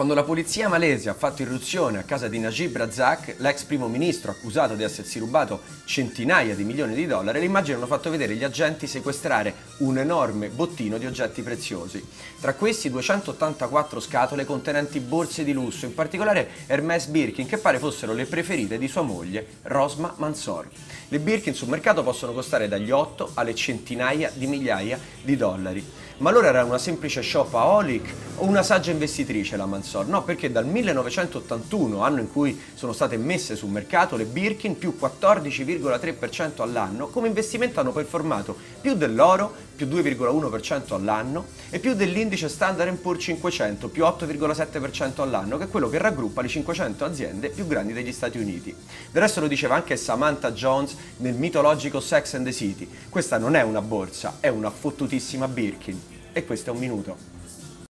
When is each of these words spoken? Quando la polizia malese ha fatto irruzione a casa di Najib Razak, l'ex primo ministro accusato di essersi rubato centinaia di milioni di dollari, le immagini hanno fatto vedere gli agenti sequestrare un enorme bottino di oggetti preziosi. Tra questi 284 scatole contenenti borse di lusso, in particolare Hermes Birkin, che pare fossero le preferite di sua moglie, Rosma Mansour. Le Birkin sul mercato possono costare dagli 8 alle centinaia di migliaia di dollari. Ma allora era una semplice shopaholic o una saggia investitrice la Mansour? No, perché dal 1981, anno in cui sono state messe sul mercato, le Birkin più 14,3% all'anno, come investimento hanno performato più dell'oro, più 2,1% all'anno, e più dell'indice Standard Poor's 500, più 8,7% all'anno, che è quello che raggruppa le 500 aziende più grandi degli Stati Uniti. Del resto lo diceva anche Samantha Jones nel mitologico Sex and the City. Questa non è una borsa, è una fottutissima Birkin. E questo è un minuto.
Quando 0.00 0.16
la 0.16 0.26
polizia 0.26 0.66
malese 0.66 1.10
ha 1.10 1.14
fatto 1.14 1.42
irruzione 1.42 1.98
a 1.98 2.04
casa 2.04 2.26
di 2.26 2.38
Najib 2.38 2.74
Razak, 2.74 3.34
l'ex 3.36 3.64
primo 3.64 3.86
ministro 3.86 4.30
accusato 4.30 4.74
di 4.74 4.82
essersi 4.82 5.18
rubato 5.18 5.60
centinaia 5.84 6.54
di 6.54 6.64
milioni 6.64 6.94
di 6.94 7.06
dollari, 7.06 7.38
le 7.38 7.44
immagini 7.44 7.76
hanno 7.76 7.86
fatto 7.86 8.08
vedere 8.08 8.34
gli 8.34 8.42
agenti 8.42 8.86
sequestrare 8.86 9.52
un 9.80 9.98
enorme 9.98 10.48
bottino 10.48 10.96
di 10.96 11.04
oggetti 11.04 11.42
preziosi. 11.42 12.02
Tra 12.40 12.54
questi 12.54 12.88
284 12.88 14.00
scatole 14.00 14.46
contenenti 14.46 15.00
borse 15.00 15.44
di 15.44 15.52
lusso, 15.52 15.84
in 15.84 15.92
particolare 15.92 16.48
Hermes 16.66 17.04
Birkin, 17.08 17.46
che 17.46 17.58
pare 17.58 17.78
fossero 17.78 18.14
le 18.14 18.24
preferite 18.24 18.78
di 18.78 18.88
sua 18.88 19.02
moglie, 19.02 19.46
Rosma 19.64 20.14
Mansour. 20.16 20.66
Le 21.08 21.18
Birkin 21.18 21.54
sul 21.54 21.68
mercato 21.68 22.02
possono 22.02 22.32
costare 22.32 22.68
dagli 22.68 22.90
8 22.90 23.32
alle 23.34 23.54
centinaia 23.54 24.30
di 24.32 24.46
migliaia 24.46 24.98
di 25.20 25.36
dollari. 25.36 25.84
Ma 26.20 26.28
allora 26.28 26.48
era 26.48 26.64
una 26.64 26.76
semplice 26.76 27.22
shopaholic 27.22 28.12
o 28.36 28.44
una 28.44 28.62
saggia 28.62 28.90
investitrice 28.90 29.56
la 29.56 29.64
Mansour? 29.64 30.06
No, 30.06 30.22
perché 30.22 30.52
dal 30.52 30.66
1981, 30.66 32.02
anno 32.02 32.20
in 32.20 32.30
cui 32.30 32.60
sono 32.74 32.92
state 32.92 33.16
messe 33.16 33.56
sul 33.56 33.70
mercato, 33.70 34.16
le 34.16 34.26
Birkin 34.26 34.76
più 34.76 34.98
14,3% 35.00 36.60
all'anno, 36.60 37.06
come 37.06 37.28
investimento 37.28 37.80
hanno 37.80 37.92
performato 37.92 38.54
più 38.82 38.96
dell'oro, 38.96 39.50
più 39.80 39.86
2,1% 39.86 40.92
all'anno, 40.92 41.46
e 41.70 41.78
più 41.78 41.94
dell'indice 41.94 42.50
Standard 42.50 42.94
Poor's 42.96 43.22
500, 43.22 43.88
più 43.88 44.04
8,7% 44.04 45.22
all'anno, 45.22 45.56
che 45.56 45.64
è 45.64 45.68
quello 45.68 45.88
che 45.88 45.96
raggruppa 45.96 46.42
le 46.42 46.48
500 46.48 47.04
aziende 47.04 47.48
più 47.48 47.66
grandi 47.66 47.94
degli 47.94 48.12
Stati 48.12 48.36
Uniti. 48.36 48.74
Del 49.10 49.22
resto 49.22 49.40
lo 49.40 49.46
diceva 49.46 49.76
anche 49.76 49.96
Samantha 49.96 50.52
Jones 50.52 50.94
nel 51.18 51.34
mitologico 51.34 52.00
Sex 52.00 52.34
and 52.34 52.44
the 52.44 52.52
City. 52.52 52.86
Questa 53.08 53.38
non 53.38 53.54
è 53.54 53.62
una 53.62 53.80
borsa, 53.80 54.36
è 54.40 54.48
una 54.48 54.70
fottutissima 54.70 55.48
Birkin. 55.48 55.98
E 56.32 56.44
questo 56.44 56.70
è 56.70 56.72
un 56.72 56.78
minuto. 56.78 57.39